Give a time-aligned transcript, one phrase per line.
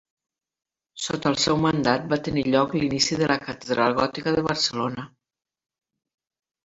[1.07, 5.07] Sota el seu mandat va tenir lloc l'inici de la catedral gòtica de Barcelona.